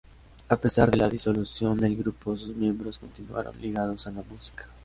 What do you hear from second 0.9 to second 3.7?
la disolución del grupo, sus miembros continuaron